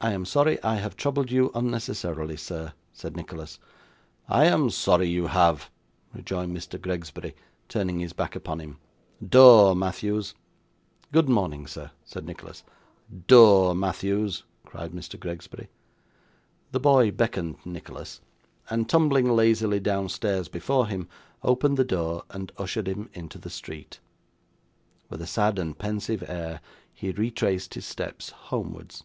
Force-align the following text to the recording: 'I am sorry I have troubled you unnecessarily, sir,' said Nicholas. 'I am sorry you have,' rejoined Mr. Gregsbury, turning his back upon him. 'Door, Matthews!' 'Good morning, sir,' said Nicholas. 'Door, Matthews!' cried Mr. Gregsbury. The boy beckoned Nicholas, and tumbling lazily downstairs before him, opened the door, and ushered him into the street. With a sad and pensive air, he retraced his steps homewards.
'I 0.00 0.12
am 0.12 0.24
sorry 0.26 0.62
I 0.62 0.74
have 0.74 0.96
troubled 0.98 1.30
you 1.30 1.50
unnecessarily, 1.54 2.36
sir,' 2.36 2.74
said 2.92 3.16
Nicholas. 3.16 3.58
'I 4.28 4.44
am 4.44 4.68
sorry 4.68 5.08
you 5.08 5.28
have,' 5.28 5.70
rejoined 6.12 6.54
Mr. 6.54 6.78
Gregsbury, 6.78 7.34
turning 7.70 8.00
his 8.00 8.12
back 8.12 8.36
upon 8.36 8.60
him. 8.60 8.76
'Door, 9.26 9.76
Matthews!' 9.76 10.34
'Good 11.10 11.30
morning, 11.30 11.66
sir,' 11.66 11.90
said 12.04 12.26
Nicholas. 12.26 12.64
'Door, 13.26 13.76
Matthews!' 13.76 14.42
cried 14.66 14.92
Mr. 14.92 15.18
Gregsbury. 15.18 15.68
The 16.72 16.80
boy 16.80 17.10
beckoned 17.10 17.56
Nicholas, 17.64 18.20
and 18.68 18.86
tumbling 18.86 19.30
lazily 19.34 19.80
downstairs 19.80 20.48
before 20.48 20.86
him, 20.86 21.08
opened 21.42 21.78
the 21.78 21.82
door, 21.84 22.24
and 22.28 22.52
ushered 22.58 22.88
him 22.88 23.08
into 23.14 23.38
the 23.38 23.48
street. 23.48 24.00
With 25.08 25.22
a 25.22 25.26
sad 25.26 25.58
and 25.58 25.78
pensive 25.78 26.22
air, 26.28 26.60
he 26.92 27.10
retraced 27.10 27.72
his 27.72 27.86
steps 27.86 28.28
homewards. 28.28 29.02